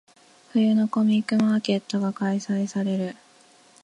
[0.51, 3.15] 冬のコミックマーケットが開催される。